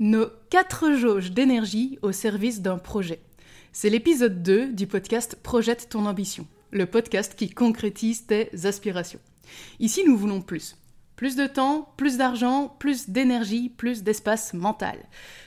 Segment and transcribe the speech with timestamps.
[0.00, 3.18] Nos quatre jauges d'énergie au service d'un projet.
[3.72, 9.18] C'est l'épisode 2 du podcast Projette ton ambition, le podcast qui concrétise tes aspirations.
[9.80, 10.76] Ici, nous voulons plus.
[11.16, 15.04] Plus de temps, plus d'argent, plus d'énergie, plus d'espace mental.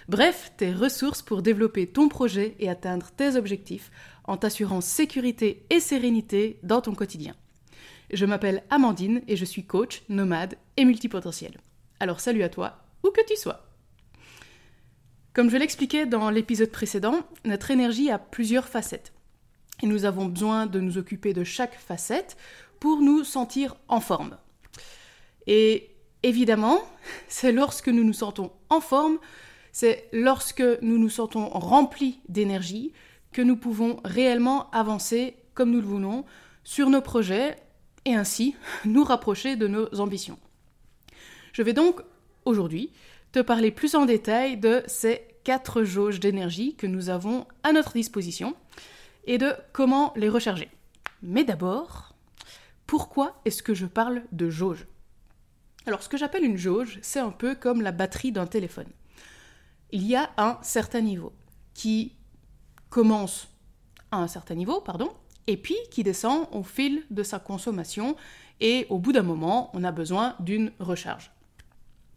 [0.09, 3.89] Bref, tes ressources pour développer ton projet et atteindre tes objectifs
[4.25, 7.37] en t'assurant sécurité et sérénité dans ton quotidien.
[8.11, 11.53] Je m'appelle Amandine et je suis coach, nomade et multipotentiel.
[12.01, 13.70] Alors salut à toi, où que tu sois.
[15.33, 19.13] Comme je l'expliquais dans l'épisode précédent, notre énergie a plusieurs facettes.
[19.81, 22.35] Et nous avons besoin de nous occuper de chaque facette
[22.81, 24.37] pour nous sentir en forme.
[25.47, 25.89] Et
[26.23, 26.81] évidemment,
[27.29, 29.19] c'est lorsque nous nous sentons en forme,
[29.71, 32.91] c'est lorsque nous nous sentons remplis d'énergie
[33.31, 36.25] que nous pouvons réellement avancer comme nous le voulons
[36.65, 37.55] sur nos projets
[38.03, 40.39] et ainsi nous rapprocher de nos ambitions.
[41.53, 42.01] Je vais donc
[42.43, 42.91] aujourd'hui
[43.31, 47.93] te parler plus en détail de ces quatre jauges d'énergie que nous avons à notre
[47.93, 48.55] disposition
[49.25, 50.69] et de comment les recharger.
[51.21, 52.13] Mais d'abord,
[52.87, 54.87] pourquoi est-ce que je parle de jauge?
[55.85, 58.89] Alors ce que j'appelle une jauge, c'est un peu comme la batterie d'un téléphone.
[59.91, 61.33] Il y a un certain niveau
[61.73, 62.15] qui
[62.89, 63.47] commence
[64.11, 65.09] à un certain niveau, pardon,
[65.47, 68.15] et puis qui descend au fil de sa consommation
[68.59, 71.31] et au bout d'un moment, on a besoin d'une recharge.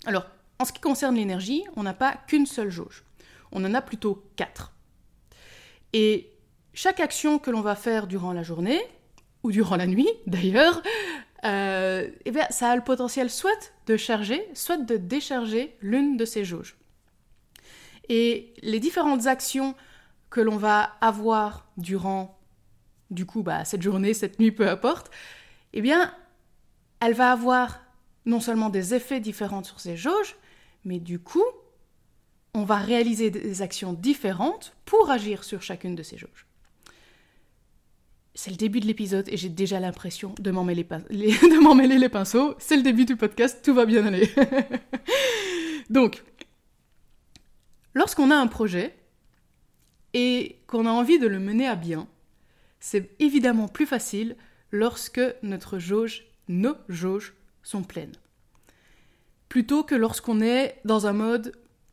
[0.04, 0.26] Alors,
[0.64, 3.04] en ce qui concerne l'énergie, on n'a pas qu'une seule jauge.
[3.52, 4.72] On en a plutôt quatre.
[5.92, 6.30] Et
[6.72, 8.80] chaque action que l'on va faire durant la journée,
[9.42, 10.82] ou durant la nuit d'ailleurs,
[11.44, 16.24] euh, eh bien, ça a le potentiel soit de charger, soit de décharger l'une de
[16.24, 16.78] ces jauges.
[18.08, 19.74] Et les différentes actions
[20.30, 22.38] que l'on va avoir durant,
[23.10, 25.10] du coup, bah, cette journée, cette nuit, peu importe,
[25.74, 26.10] eh bien,
[27.00, 27.82] elle va avoir
[28.24, 30.36] non seulement des effets différents sur ces jauges,
[30.84, 31.44] mais du coup,
[32.54, 36.46] on va réaliser des actions différentes pour agir sur chacune de ces jauges.
[38.36, 40.86] C'est le début de l'épisode et j'ai déjà l'impression de m'en mêler,
[41.98, 42.54] les pinceaux.
[42.58, 44.28] C'est le début du podcast, tout va bien aller.
[45.90, 46.22] Donc,
[47.94, 48.94] lorsqu'on a un projet
[50.14, 52.08] et qu'on a envie de le mener à bien,
[52.80, 54.36] c'est évidemment plus facile
[54.70, 58.16] lorsque notre jauge, nos jauges sont pleines
[59.54, 61.52] plutôt que lorsqu'on est dans un mode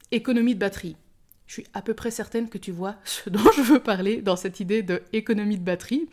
[0.10, 0.98] économie de batterie.
[1.46, 4.36] Je suis à peu près certaine que tu vois ce dont je veux parler dans
[4.36, 6.10] cette idée de économie de batterie,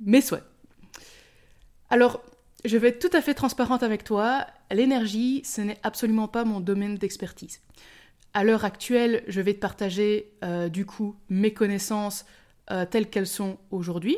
[0.00, 0.40] mais soit.
[1.90, 2.22] Alors,
[2.64, 6.60] je vais être tout à fait transparente avec toi, l'énergie, ce n'est absolument pas mon
[6.60, 7.60] domaine d'expertise.
[8.32, 12.24] À l'heure actuelle, je vais te partager euh, du coup mes connaissances
[12.70, 14.16] euh, telles qu'elles sont aujourd'hui,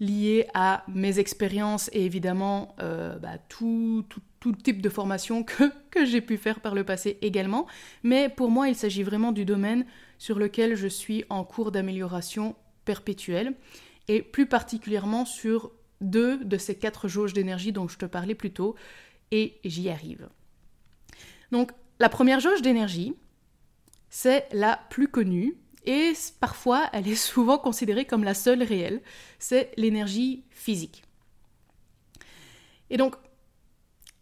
[0.00, 4.20] liées à mes expériences et évidemment euh, bah, tout, tout,
[4.52, 7.66] type de formation que, que j'ai pu faire par le passé également.
[8.02, 9.86] Mais pour moi, il s'agit vraiment du domaine
[10.18, 13.54] sur lequel je suis en cours d'amélioration perpétuelle,
[14.08, 18.52] et plus particulièrement sur deux de ces quatre jauges d'énergie dont je te parlais plus
[18.52, 18.74] tôt,
[19.30, 20.28] et j'y arrive.
[21.50, 23.14] Donc, la première jauge d'énergie,
[24.10, 29.02] c'est la plus connue, et parfois elle est souvent considérée comme la seule réelle,
[29.38, 31.04] c'est l'énergie physique.
[32.90, 33.16] Et donc,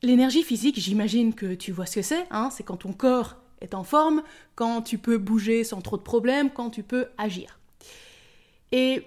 [0.03, 3.75] L'énergie physique, j'imagine que tu vois ce que c'est, hein, c'est quand ton corps est
[3.75, 4.25] en forme,
[4.57, 7.61] quand tu peux bouger sans trop de problèmes, quand tu peux agir.
[8.73, 9.07] Et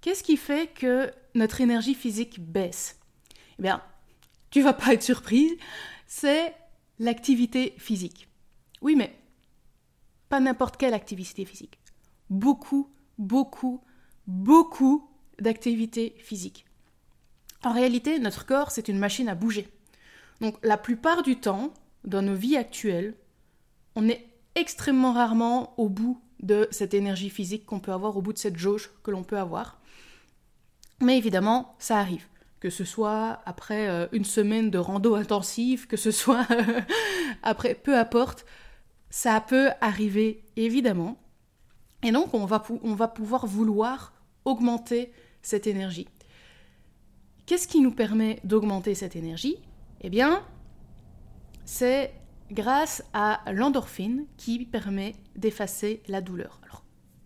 [0.00, 2.98] qu'est-ce qui fait que notre énergie physique baisse?
[3.60, 3.82] Eh bien,
[4.50, 5.52] tu vas pas être surprise,
[6.08, 6.54] c'est
[6.98, 8.28] l'activité physique.
[8.82, 9.16] Oui, mais
[10.28, 11.78] pas n'importe quelle activité physique.
[12.30, 13.80] Beaucoup, beaucoup,
[14.26, 16.66] beaucoup d'activités physiques.
[17.62, 19.68] En réalité, notre corps, c'est une machine à bouger.
[20.40, 21.72] Donc la plupart du temps,
[22.04, 23.14] dans nos vies actuelles,
[23.94, 28.32] on est extrêmement rarement au bout de cette énergie physique qu'on peut avoir, au bout
[28.32, 29.80] de cette jauge que l'on peut avoir.
[31.00, 32.26] Mais évidemment, ça arrive.
[32.60, 36.46] Que ce soit après euh, une semaine de rando intensive, que ce soit
[37.42, 38.44] après, peu importe,
[39.08, 41.18] ça peut arriver évidemment.
[42.02, 44.12] Et donc, on va, on va pouvoir vouloir
[44.44, 45.12] augmenter
[45.42, 46.08] cette énergie.
[47.46, 49.56] Qu'est-ce qui nous permet d'augmenter cette énergie?
[50.00, 50.44] Eh bien,
[51.64, 52.12] c'est
[52.50, 56.60] grâce à l'endorphine qui permet d'effacer la douleur.
[56.64, 56.84] Alors,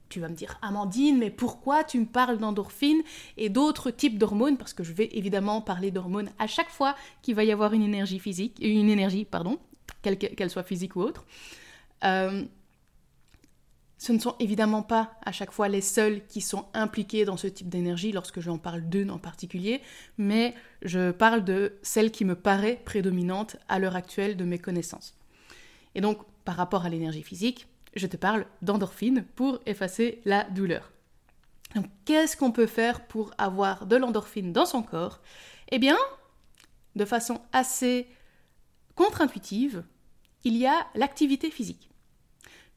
[0.08, 3.02] tu vas me dire, Amandine, mais pourquoi tu me parles d'endorphine
[3.36, 4.56] et d'autres types d'hormones?
[4.56, 7.82] Parce que je vais évidemment parler d'hormones à chaque fois qu'il va y avoir une
[7.82, 9.58] énergie physique, une énergie, pardon,
[10.02, 11.24] qu'elle soit physique ou autre.
[12.04, 12.44] Euh,
[14.04, 17.46] ce ne sont évidemment pas à chaque fois les seuls qui sont impliqués dans ce
[17.46, 19.80] type d'énergie lorsque j'en parle d'une en particulier,
[20.18, 25.16] mais je parle de celle qui me paraît prédominante à l'heure actuelle de mes connaissances.
[25.94, 27.66] Et donc, par rapport à l'énergie physique,
[27.96, 30.92] je te parle d'endorphine pour effacer la douleur.
[32.04, 35.22] Qu'est-ce qu'on peut faire pour avoir de l'endorphine dans son corps?
[35.70, 35.96] Eh bien,
[36.94, 38.06] de façon assez
[38.96, 39.82] contre-intuitive,
[40.44, 41.88] il y a l'activité physique.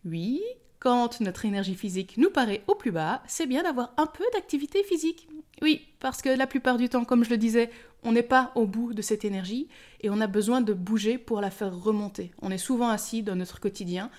[0.05, 0.41] Oui,
[0.87, 4.85] quand notre énergie physique nous paraît au plus bas, c'est bien d'avoir un peu d'activité
[4.85, 5.27] physique.
[5.61, 7.69] Oui, parce que la plupart du temps, comme je le disais,
[8.03, 9.67] on n'est pas au bout de cette énergie
[9.99, 12.31] et on a besoin de bouger pour la faire remonter.
[12.41, 14.09] On est souvent assis dans notre quotidien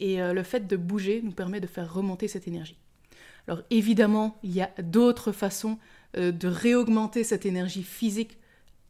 [0.00, 2.76] et euh, le fait de bouger nous permet de faire remonter cette énergie.
[3.46, 5.78] Alors évidemment, il y a d'autres façons
[6.16, 8.36] euh, de réaugmenter cette énergie physique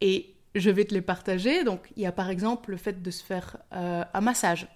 [0.01, 1.65] et je vais te les partager.
[1.65, 4.69] Donc il y a par exemple le fait de se faire euh, un massage.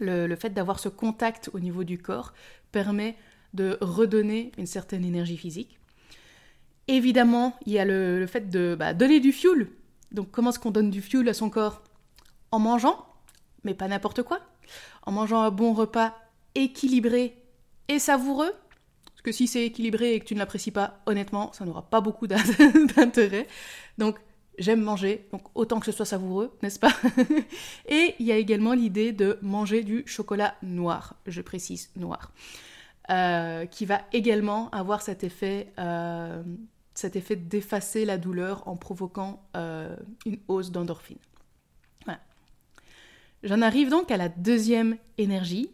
[0.00, 2.32] Le, fait d'avoir ce contact au niveau du corps
[2.72, 3.16] permet
[3.54, 5.78] de redonner une certaine énergie physique.
[6.88, 9.68] Évidemment, il y a le, fait de bah, donner du fuel.
[10.12, 11.82] Donc comment est-ce qu'on donne du fuel à son corps?
[12.52, 13.06] En mangeant,
[13.64, 14.40] mais pas n'importe quoi.
[15.02, 16.14] En mangeant un bon repas
[16.54, 17.36] équilibré
[17.88, 18.52] et savoureux.
[19.06, 22.00] Parce que si c'est équilibré et que tu ne l'apprécies pas, honnêtement, ça n'aura pas
[22.00, 22.26] beaucoup
[22.96, 23.46] d'intérêt.
[23.98, 24.18] Donc
[24.58, 26.92] j'aime manger, donc autant que ce soit savoureux, n'est-ce pas
[27.88, 32.32] Et il y a également l'idée de manger du chocolat noir, je précise noir,
[33.10, 36.42] euh, qui va également avoir cet effet, euh,
[36.94, 41.18] cet effet d'effacer la douleur en provoquant euh, une hausse d'endorphine.
[43.42, 45.70] J'en arrive donc à la deuxième énergie,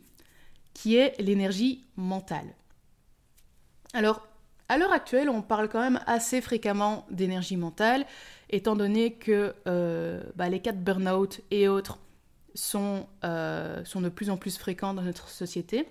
[0.74, 2.54] qui est l'énergie mentale.
[3.94, 4.26] Alors,
[4.68, 8.06] à l'heure actuelle, on parle quand même assez fréquemment d'énergie mentale,
[8.50, 11.98] étant donné que euh, bah, les cas de burn-out et autres
[12.54, 15.86] sont, euh, sont de plus en plus fréquents dans notre société.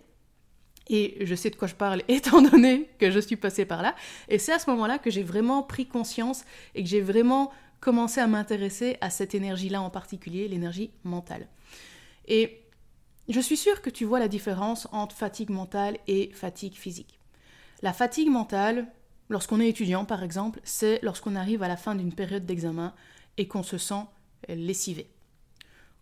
[0.89, 3.95] Et je sais de quoi je parle étant donné que je suis passée par là.
[4.29, 6.43] Et c'est à ce moment-là que j'ai vraiment pris conscience
[6.75, 11.47] et que j'ai vraiment commencé à m'intéresser à cette énergie-là en particulier, l'énergie mentale.
[12.27, 12.61] Et
[13.27, 17.20] je suis sûre que tu vois la différence entre fatigue mentale et fatigue physique.
[17.81, 18.87] La fatigue mentale,
[19.29, 22.93] lorsqu'on est étudiant par exemple, c'est lorsqu'on arrive à la fin d'une période d'examen
[23.37, 24.03] et qu'on se sent
[24.47, 25.09] lessivé.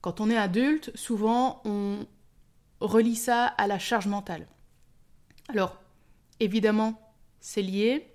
[0.02, 2.06] Quand on est adulte, souvent on
[2.80, 4.48] relie ça à la charge mentale.
[5.50, 5.78] Alors,
[6.40, 7.00] évidemment,
[7.40, 8.08] c'est lié.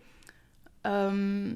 [0.87, 1.55] Euh,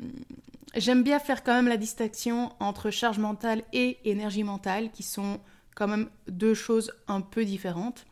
[0.77, 5.41] j'aime bien faire quand même la distinction entre charge mentale et énergie mentale, qui sont
[5.75, 8.07] quand même deux choses un peu différentes.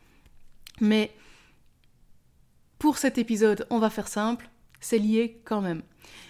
[0.79, 1.11] Mais
[2.79, 5.81] pour cet épisode, on va faire simple, c'est lié quand même.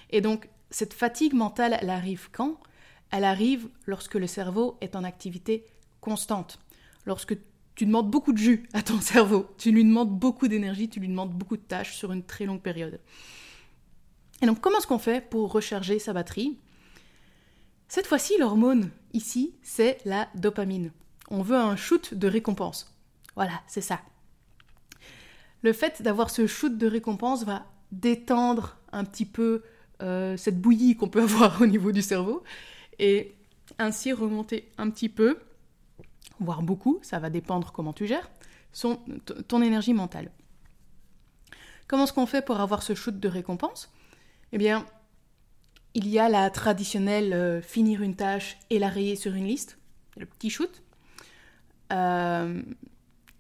[0.10, 2.58] Et donc, cette fatigue mentale, elle arrive quand?
[3.12, 5.66] Elle arrive lorsque le cerveau est en activité
[6.02, 6.60] constante.
[7.06, 7.38] Lorsque
[7.76, 11.08] tu demandes beaucoup de jus à ton cerveau, tu lui demandes beaucoup d'énergie, tu lui
[11.08, 13.00] demandes beaucoup de tâches sur une très longue période.
[14.42, 16.60] Et donc, comment est-ce qu'on fait pour recharger sa batterie?
[17.88, 20.92] Cette fois-ci, l'hormone, ici, c'est la dopamine.
[21.30, 22.94] On veut un shoot de récompense.
[23.36, 24.02] Voilà, c'est ça
[25.68, 29.64] le fait d'avoir ce shoot de récompense va détendre un petit peu
[30.02, 32.42] euh, cette bouillie qu'on peut avoir au niveau du cerveau
[33.00, 33.36] et
[33.78, 35.38] ainsi remonter un petit peu,
[36.40, 38.30] voire beaucoup, ça va dépendre comment tu gères,
[39.50, 40.32] ton énergie mentale.
[41.90, 43.92] Comment est-ce qu'on fait pour avoir ce shoot de récompense?
[44.54, 44.86] Eh bien,
[45.96, 49.78] il y a la traditionnelle euh, finir une tâche et la rayer sur une liste,
[50.16, 50.82] le petit shoot.
[51.92, 52.62] Euh,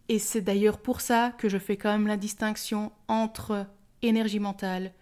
[0.10, 3.66] et c'est d'ailleurs pour ça que je fais quand même la distinction entre
[4.02, 4.94] énergie mentale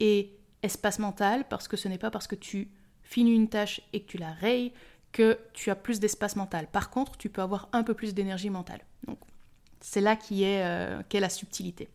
[0.00, 2.70] et espace mental, parce que ce n'est pas parce que tu
[3.02, 4.72] finis une tâche et que tu la rayes
[5.10, 6.66] que tu as plus d'espace mental.
[6.70, 8.80] Par contre, tu peux avoir un peu plus d'énergie mentale.
[9.06, 9.18] Donc,
[9.80, 11.88] c'est là qui est, euh, qu'est la subtilité.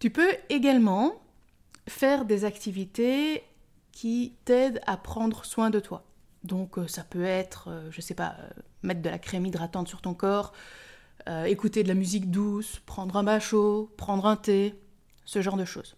[0.00, 1.22] Tu peux également
[1.86, 3.44] faire des activités
[3.92, 6.04] qui t'aident à prendre soin de toi.
[6.42, 8.34] Donc euh, ça peut être, euh, je sais pas,
[8.82, 10.52] mettre de la crème hydratante sur ton corps,
[11.46, 14.74] écouter de la musique douce, prendre un bain chaud, prendre un thé,
[15.24, 15.96] ce genre de choses.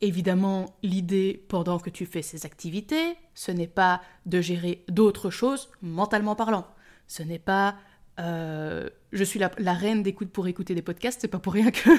[0.00, 5.68] Évidemment, l'idée pendant que tu fais ces activités, ce n'est pas de gérer d'autres choses
[5.82, 6.66] mentalement parlant.
[7.08, 7.76] Ce n'est pas
[8.18, 11.90] je suis la, reine d'écoute pour écouter des podcasts, c'est pas pour rien que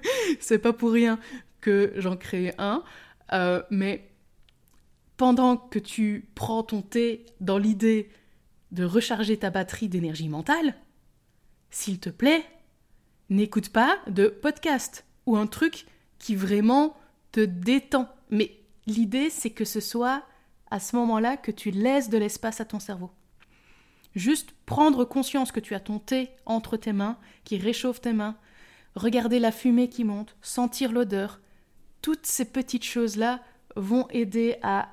[0.40, 1.18] c'est pas pour rien
[1.60, 2.82] que j'en crée un,
[3.70, 4.08] mais
[5.16, 8.08] pendant que tu prends ton thé dans l'idée
[8.72, 10.74] de recharger ta batterie d'énergie mentale,
[11.70, 12.44] s'il te plaît,
[13.28, 15.86] n'écoute pas de podcast ou un truc
[16.18, 16.96] qui vraiment
[17.32, 18.08] te détend.
[18.30, 20.24] Mais l'idée, c'est que ce soit
[20.70, 23.10] à ce moment-là que tu laisses de l'espace à ton cerveau.
[24.14, 28.36] Juste prendre conscience que tu as ton thé entre tes mains, qui réchauffe tes mains,
[28.96, 31.40] regarder la fumée qui monte, sentir l'odeur,
[32.02, 33.40] toutes ces petites choses-là
[33.76, 34.88] vont aider à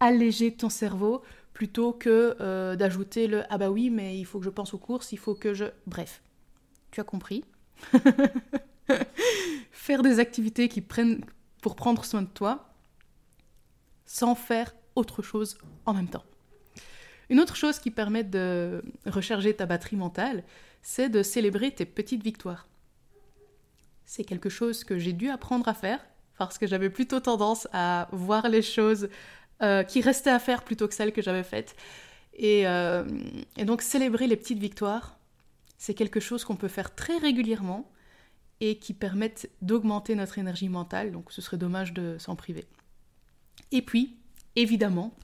[0.00, 1.22] alléger ton cerveau
[1.58, 4.78] plutôt que euh, d'ajouter le ah bah oui, mais il faut que je pense aux
[4.78, 5.64] courses, il faut que je.
[5.88, 6.22] Bref,
[6.92, 7.44] tu as compris.
[9.72, 11.20] faire des activités qui prennent
[11.60, 12.72] pour prendre soin de toi
[14.06, 16.22] sans faire autre chose en même temps.
[17.28, 20.44] Une autre chose qui permet de recharger ta batterie mentale,
[20.80, 22.68] c'est de célébrer tes petites victoires.
[24.04, 25.98] C'est quelque chose que j'ai dû apprendre à faire
[26.38, 29.08] parce que j'avais plutôt tendance à voir les choses
[29.62, 31.74] euh, qui restaient à faire plutôt que celles que j'avais faites.
[32.34, 33.04] Et, euh,
[33.56, 35.18] et, donc célébrer les petites victoires,
[35.76, 37.90] c'est quelque chose qu'on peut faire très régulièrement
[38.60, 42.66] et qui permettent d'augmenter notre énergie mentale, donc ce serait dommage de s'en priver.
[43.72, 44.16] Et puis,
[44.56, 45.14] évidemment,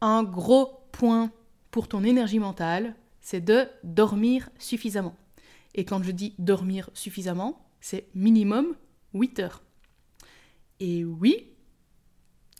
[0.00, 1.30] un gros point
[1.70, 5.16] pour ton énergie mentale, c'est de dormir suffisamment.
[5.74, 8.76] Et quand je dis dormir suffisamment, c'est minimum
[9.12, 9.62] 8 heures.
[10.80, 11.53] Et oui,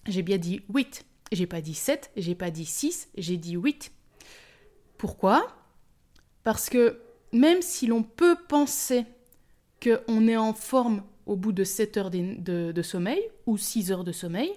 [0.07, 1.05] j'ai bien dit 8.
[1.33, 3.91] J'ai pas dit 7, j'ai pas dit 6, j'ai dit 8.
[4.99, 5.49] Pourquoi?
[6.45, 7.01] Parce que
[7.33, 9.05] même si l'on peut penser
[9.83, 14.13] qu'on est en forme au bout de 7 heures de, sommeil ou 6 heures de
[14.13, 14.53] sommeil,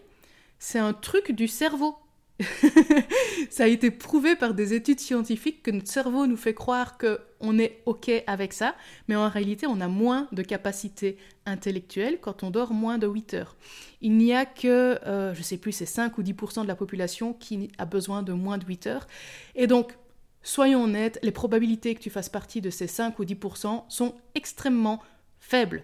[0.59, 1.95] c'est un truc du cerveau.
[3.49, 7.57] ça a été prouvé par des études scientifiques que notre cerveau nous fait croire qu'on
[7.57, 8.75] est OK avec ça,
[9.07, 13.33] mais en réalité, on a moins de capacité intellectuelle quand on dort moins de 8
[13.33, 13.55] heures.
[14.01, 17.33] Il n'y a que, euh, je sais plus, c'est 5 ou 10% de la population
[17.33, 19.07] qui a besoin de moins de 8 heures.
[19.55, 19.97] Et donc,
[20.43, 25.01] soyons honnêtes, les probabilités que tu fasses partie de ces 5 ou 10% sont extrêmement
[25.39, 25.83] faibles.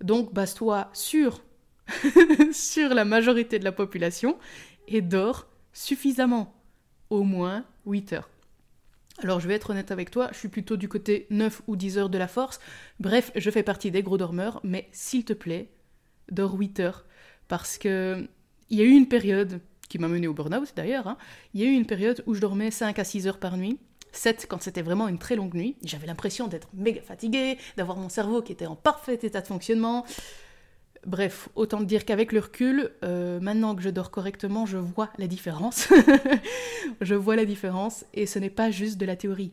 [0.00, 1.42] Donc, base-toi sur,
[2.52, 4.38] sur la majorité de la population
[4.88, 6.54] et dors suffisamment,
[7.10, 8.30] au moins 8 heures.
[9.22, 11.98] Alors je vais être honnête avec toi, je suis plutôt du côté 9 ou 10
[11.98, 12.58] heures de la force.
[12.98, 15.70] Bref, je fais partie des gros dormeurs, mais s'il te plaît,
[16.30, 17.04] dors 8 heures.
[17.46, 18.26] Parce que
[18.70, 21.18] il y a eu une période, qui m'a mené au burn-out d'ailleurs, hein,
[21.52, 23.78] il y a eu une période où je dormais 5 à 6 heures par nuit.
[24.12, 25.76] 7 quand c'était vraiment une très longue nuit.
[25.84, 30.06] J'avais l'impression d'être méga fatiguée, d'avoir mon cerveau qui était en parfait état de fonctionnement.
[31.06, 35.26] Bref, autant dire qu'avec le recul, euh, maintenant que je dors correctement, je vois la
[35.26, 35.88] différence.
[37.00, 39.52] je vois la différence et ce n'est pas juste de la théorie,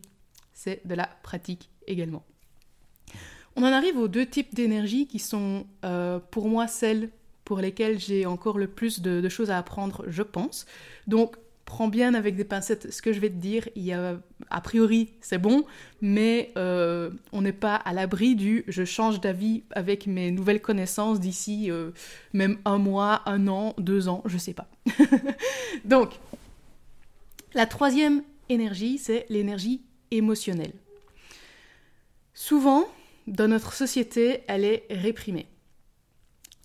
[0.54, 2.24] c'est de la pratique également.
[3.56, 7.10] On en arrive aux deux types d'énergie qui sont euh, pour moi celles
[7.44, 10.64] pour lesquelles j'ai encore le plus de, de, choses à apprendre, je pense.
[11.06, 13.68] Donc prends bien avec des pincettes ce que je vais te dire.
[13.74, 15.64] Il y a, a priori, c'est bon,
[16.00, 21.20] mais euh, on n'est pas à l'abri du je change d'avis avec mes nouvelles connaissances
[21.20, 21.90] d'ici euh,
[22.32, 24.68] même un mois, un an, deux ans, je sais pas.
[25.84, 26.10] Donc,
[27.54, 30.72] la troisième énergie, c'est l'énergie émotionnelle.
[32.34, 32.86] Souvent,
[33.26, 35.46] dans notre société, elle est réprimée.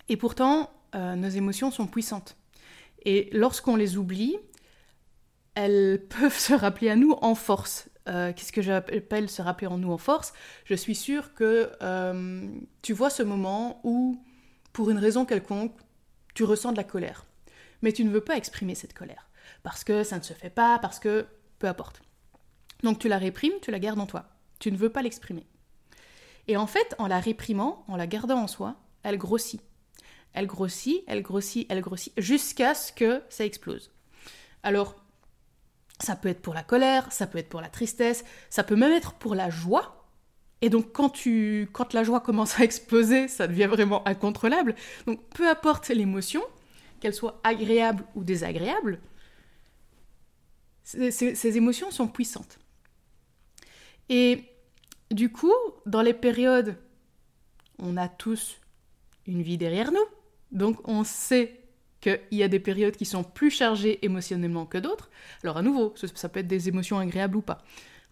[0.08, 2.36] Et pourtant, euh, nos émotions sont puissantes.
[3.04, 4.36] Et lorsqu'on les oublie,
[5.58, 7.88] elles peuvent se rappeler à nous en force.
[8.08, 10.32] Euh, qu'est-ce que j'appelle se rappeler en nous en force?
[10.64, 12.48] Je suis sûre que euh,
[12.80, 14.22] tu vois ce moment où,
[14.72, 15.74] pour une raison quelconque,
[16.32, 17.26] tu ressens de la colère.
[17.82, 19.28] Mais tu ne veux pas exprimer cette colère.
[19.64, 21.26] Parce que ça ne se fait pas, parce que...
[21.58, 22.02] peu importe.
[22.84, 24.26] Donc tu la réprimes, tu la gardes en toi.
[24.60, 25.44] Tu ne veux pas l'exprimer.
[26.46, 29.60] Et en fait, en la réprimant, en la gardant en soi, elle grossit.
[30.34, 33.90] Elle grossit, elle grossit, elle grossit, jusqu'à ce que ça explose.
[34.62, 34.94] Alors,
[36.00, 38.92] ça peut être pour la colère, ça peut être pour la tristesse, ça peut même
[38.92, 40.06] être pour la joie.
[40.60, 44.74] Et donc quand, tu, quand la joie commence à exploser, ça devient vraiment incontrôlable.
[45.06, 46.42] Donc peu importe l'émotion,
[47.00, 49.00] qu'elle soit agréable ou désagréable,
[50.82, 52.58] ces, émotions sont puissantes.
[54.08, 54.44] Et
[55.10, 55.52] du coup,
[55.86, 56.76] dans les périodes,
[57.78, 58.56] on a tous
[59.26, 60.04] une vie derrière nous,
[60.50, 61.67] donc on sait
[62.00, 65.10] qu'il y a des périodes qui sont plus chargées émotionnellement que d'autres.
[65.42, 67.58] Alors à nouveau, ça peut être des émotions agréables ou pas.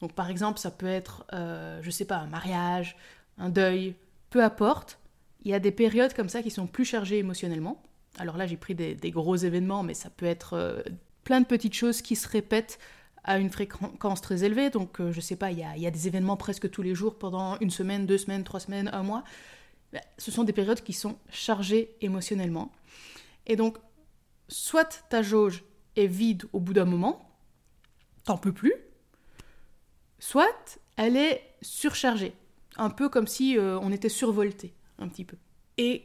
[0.01, 2.97] Donc par exemple, ça peut être, euh, je sais pas, un mariage,
[3.39, 3.95] un deuil,
[4.31, 4.99] peu importe.
[5.45, 7.83] Il y a des périodes comme ça qui sont plus chargées émotionnellement.
[8.19, 10.83] Alors là, j'ai pris des, gros événements, mais ça peut être euh,
[11.25, 12.79] plein de petites choses qui se répètent
[13.25, 14.71] à une fréquence très élevée.
[14.71, 16.95] Donc euh, je sais pas, il y, a, y, a, des événements presque tous les
[16.95, 19.25] jours pendant une semaine, deux semaines, trois semaines, un mois.
[19.93, 22.73] Ben, ce sont des périodes qui sont chargées émotionnellement.
[23.47, 23.79] Et donc,
[24.49, 25.65] soit ta jauge
[25.97, 27.31] est vide au bout d'un moment,
[28.25, 28.75] t'en peux plus,
[30.19, 32.35] soit elle est surchargée,
[32.77, 35.37] un peu comme si euh, on était survolté, un petit peu.
[35.79, 36.05] Et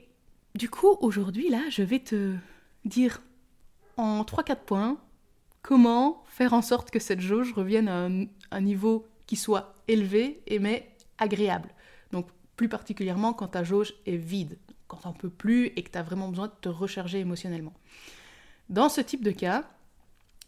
[0.56, 2.36] du coup, aujourd'hui, là, je vais te
[2.86, 3.22] dire
[3.98, 4.98] en 3-4 points
[5.62, 10.42] comment faire en sorte que cette jauge revienne à un, un niveau qui soit élevé
[10.48, 11.70] et mais agréable.
[12.12, 14.58] Donc plus particulièrement quand ta jauge est vide
[14.92, 17.72] quand t'en peux plus et que tu as vraiment besoin de te recharger émotionnellement.
[18.68, 19.64] Dans ce type de cas,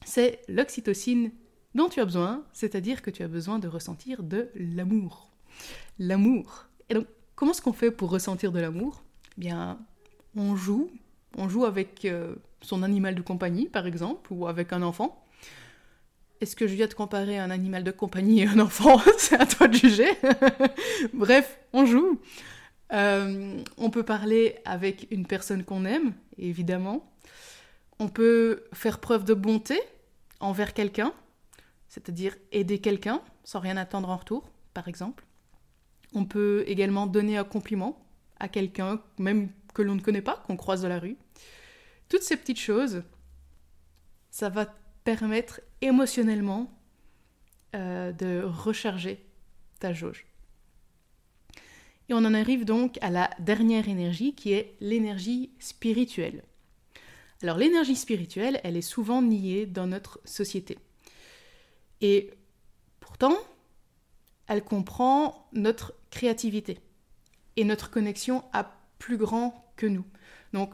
[0.03, 1.31] c'est l'oxytocine
[1.75, 5.29] dont tu as besoin, c'est-à-dire que tu as besoin de ressentir de l'amour.
[5.97, 6.65] L'amour.
[6.89, 9.01] Et donc, comment est-ce qu'on fait pour ressentir de l'amour?
[9.38, 9.79] Eh Bien,
[10.35, 10.91] on joue,
[11.38, 15.25] on joue avec euh, son animal de compagnie, par exemple, ou avec un enfant.
[16.41, 19.01] Est-ce que je viens de comparer un animal de compagnie et un enfant?
[19.17, 20.09] C'est à toi de juger.
[21.13, 22.19] Bref, on joue.
[22.93, 27.12] Euh, on peut parler avec une personne qu'on aime, évidemment.
[28.00, 29.79] On peut faire preuve de bonté
[30.39, 31.13] envers quelqu'un,
[31.88, 35.25] c'est-à-dire aider quelqu'un sans rien attendre en retour, par exemple.
[36.13, 38.05] On peut également donner un compliment
[38.39, 41.17] à quelqu'un, même que l'on ne connaît pas, qu'on croise dans la rue.
[42.09, 43.03] Toutes ces petites choses,
[44.29, 44.67] ça va
[45.03, 46.71] permettre émotionnellement
[47.75, 49.25] euh, de recharger
[49.79, 50.25] ta jauge.
[52.10, 56.43] Et on en arrive donc à la dernière énergie qui est l'énergie spirituelle.
[57.41, 60.77] Alors l'énergie spirituelle, elle est souvent niée dans notre société.
[62.01, 62.31] Et
[63.00, 63.36] pourtant,
[64.48, 66.79] elle comprend notre créativité
[67.55, 70.05] et notre connexion à plus grand que nous.
[70.53, 70.72] Donc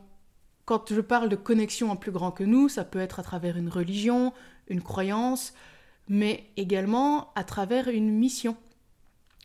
[0.66, 3.58] quand je parle de connexion à plus grand que nous, ça peut être à travers
[3.58, 4.34] une religion,
[4.68, 5.54] une croyance,
[6.08, 8.56] mais également à travers une mission.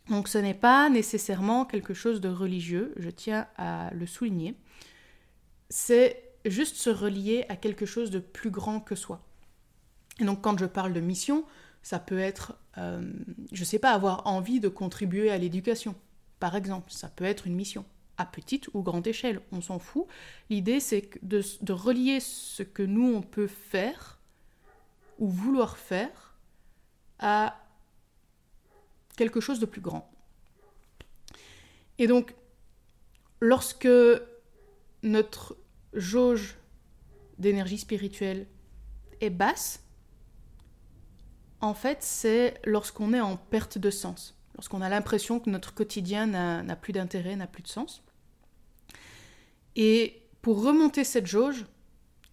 [0.09, 4.55] Donc ce n'est pas nécessairement quelque chose de religieux, je tiens à le souligner.
[5.69, 9.25] C'est juste se relier à quelque chose de plus grand que soi.
[10.19, 11.43] Et donc quand je parle de mission,
[11.81, 13.11] ça peut être, euh,
[13.51, 15.95] je ne sais pas, avoir envie de contribuer à l'éducation,
[16.39, 16.91] par exemple.
[16.91, 17.85] Ça peut être une mission,
[18.17, 20.05] à petite ou grande échelle, on s'en fout.
[20.49, 24.19] L'idée, c'est de, de relier ce que nous, on peut faire
[25.19, 26.35] ou vouloir faire
[27.19, 27.55] à
[29.15, 30.11] quelque chose de plus grand.
[31.97, 32.35] Et donc,
[33.39, 33.87] lorsque
[35.03, 35.57] notre
[35.93, 36.57] jauge
[37.37, 38.47] d'énergie spirituelle
[39.21, 39.81] est basse,
[41.61, 46.27] en fait, c'est lorsqu'on est en perte de sens, lorsqu'on a l'impression que notre quotidien
[46.27, 48.03] n'a plus d'intérêt, n'a plus de sens.
[49.75, 51.65] Et pour remonter cette jauge,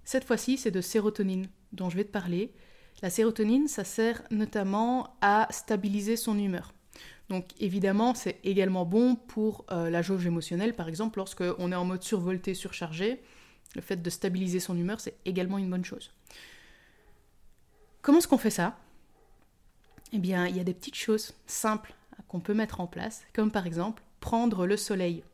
[0.04, 2.52] cette fois-ci, c'est de sérotonine dont je vais te parler.
[3.00, 6.72] La sérotonine, ça sert notamment à stabiliser son humeur.
[7.28, 11.84] Donc évidemment, c'est également bon pour euh, la jauge émotionnelle, par exemple, lorsqu'on est en
[11.84, 13.22] mode survolté, surchargé.
[13.74, 16.12] Le fait de stabiliser son humeur, c'est également une bonne chose.
[18.02, 18.76] Comment est-ce qu'on fait ça?
[20.12, 21.94] Eh bien, il y a des petites choses simples
[22.28, 25.24] qu'on peut mettre en place, comme par exemple prendre le soleil.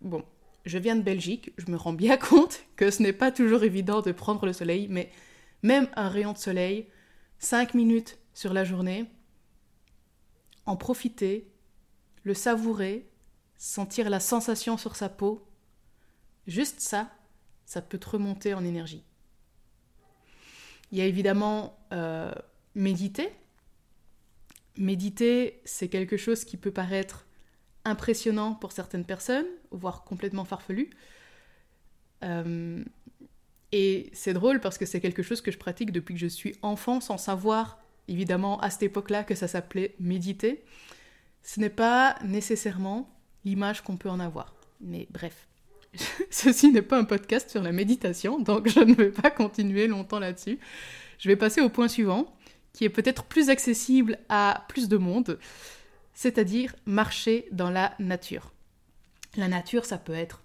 [0.00, 0.24] Bon,
[0.64, 4.00] je viens de Belgique, je me rends bien compte que ce n'est pas toujours évident
[4.00, 5.10] de prendre le soleil, mais
[5.62, 6.88] même un rayon de soleil,
[7.38, 9.06] 5 minutes sur la journée,
[10.66, 11.48] en profiter,
[12.24, 13.08] le savourer,
[13.56, 15.46] sentir la sensation sur sa peau,
[16.46, 17.10] juste ça,
[17.64, 19.04] ça peut te remonter en énergie.
[20.90, 22.32] Il y a évidemment euh,
[22.74, 23.30] méditer.
[24.76, 27.26] Méditer, c'est quelque chose qui peut paraître
[27.84, 30.90] impressionnant pour certaines personnes, voire complètement farfelu.
[32.22, 32.84] Euh,
[33.72, 36.54] et c'est drôle parce que c'est quelque chose que je pratique depuis que je suis
[36.62, 40.62] enfant sans savoir évidemment à cette époque-là que ça s'appelait méditer.
[41.42, 43.10] Ce n'est pas nécessairement
[43.44, 44.54] l'image qu'on peut en avoir.
[44.80, 45.48] Mais bref,
[46.30, 50.18] ceci n'est pas un podcast sur la méditation, donc je ne vais pas continuer longtemps
[50.18, 50.58] là-dessus.
[51.18, 52.34] Je vais passer au point suivant,
[52.72, 55.38] qui est peut-être plus accessible à plus de monde,
[56.14, 58.52] c'est-à-dire marcher dans la nature.
[59.36, 60.42] La nature, ça peut être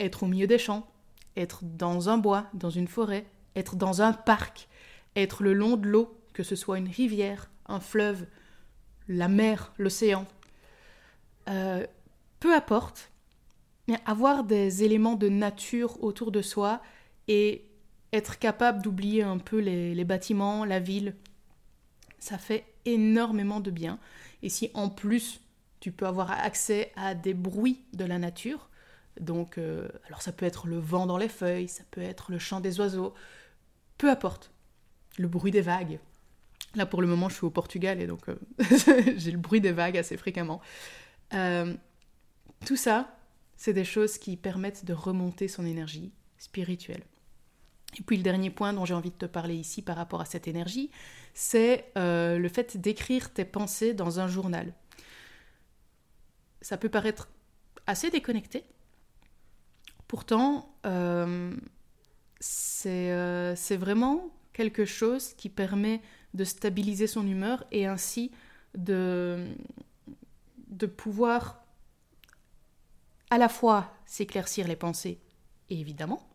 [0.00, 0.91] être au milieu des champs,
[1.36, 4.68] être dans un bois, dans une forêt, être dans un parc,
[5.16, 8.26] être le long de l'eau, que ce soit une rivière, un fleuve,
[9.08, 10.26] la mer, l'océan.
[11.48, 11.86] Euh,
[12.40, 13.10] peu importe,
[13.88, 16.80] mais avoir des éléments de nature autour de soi
[17.28, 17.64] et
[18.12, 21.14] être capable d'oublier un peu les, les, bâtiments, la ville,
[22.18, 23.98] ça fait énormément de bien.
[24.42, 25.40] Et si en plus
[25.80, 28.68] tu peux avoir accès à des bruits de la nature,
[29.20, 32.38] donc euh, alors ça peut être le vent dans les feuilles, ça peut être le
[32.38, 33.14] chant des oiseaux,
[33.98, 34.52] peu importe,
[35.18, 35.98] le bruit des vagues.
[36.74, 38.36] Là pour le moment je suis au Portugal et donc euh,
[39.16, 40.60] j'ai le bruit des vagues assez fréquemment.
[41.34, 41.74] Euh,
[42.64, 43.16] tout ça,
[43.56, 47.02] c'est des choses qui permettent de remonter son énergie spirituelle.
[47.98, 50.24] Et puis le dernier point dont j'ai envie de te parler ici par rapport à
[50.24, 50.90] cette énergie,
[51.34, 54.72] c'est le fait d'écrire tes pensées dans un journal.
[56.62, 57.28] Ça peut paraître
[57.86, 58.64] assez déconnecté.
[60.12, 61.56] Pourtant, euh,
[62.84, 66.02] euh, c'est vraiment quelque chose qui permet
[66.34, 68.30] de stabiliser son humeur et ainsi
[68.76, 69.46] de,
[70.68, 71.64] de pouvoir
[73.30, 75.18] à la fois s'éclaircir les pensées,
[75.70, 76.28] évidemment,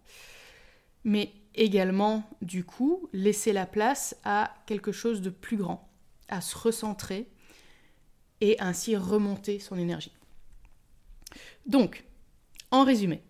[1.03, 5.87] mais également, du coup, laisser la place à quelque chose de plus grand,
[6.29, 7.29] à se recentrer
[8.41, 10.17] et ainsi remonter son énergie.
[11.67, 12.05] Donc,
[12.71, 13.21] en résumé,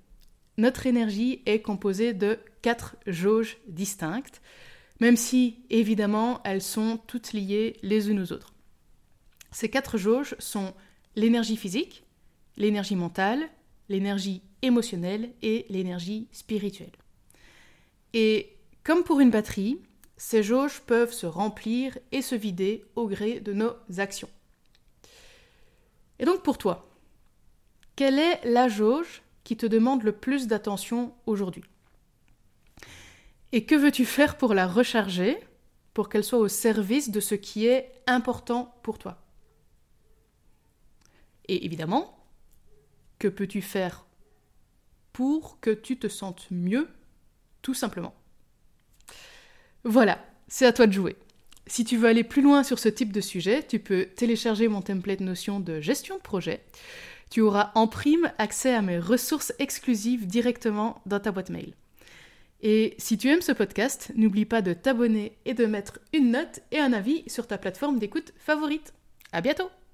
[0.58, 4.42] notre énergie est composée de quatre jauges distinctes,
[5.00, 8.54] même si évidemment elles sont toutes liées les unes aux autres.
[9.52, 10.74] Ces quatre jauges sont
[11.16, 12.04] l'énergie physique,
[12.58, 13.50] l'énergie mentale,
[13.90, 16.92] l'énergie émotionnelle et l'énergie spirituelle.
[18.14, 19.80] Et comme pour une batterie,
[20.18, 24.30] ces jauges peuvent se remplir et se vider au gré de nos actions.
[26.20, 26.90] Et donc pour toi,
[27.96, 31.64] quelle est la jauge qui te demande le plus d'attention aujourd'hui
[33.54, 35.38] Et que veux-tu faire pour la recharger,
[35.94, 39.24] pour qu'elle soit au service de ce qui est important pour toi?
[41.48, 42.20] Et évidemment,
[43.20, 44.06] que peux-tu faire
[45.14, 46.90] pour que tu te sentes mieux,
[47.62, 48.16] tout simplement?
[49.86, 51.16] Voilà, c'est à toi de jouer.
[51.68, 54.82] Si tu veux aller plus loin sur ce type de sujet, tu peux télécharger mon
[54.82, 56.66] template notion de gestion de projet.
[57.30, 61.74] Tu auras en prime accès à mes ressources exclusives directement dans ta boîte mail.
[62.62, 66.62] Et si tu aimes ce podcast, n'oublie pas de t'abonner et de mettre une note
[66.72, 68.94] et un avis sur ta plateforme d'écoute favorite.
[69.32, 69.70] À bientôt!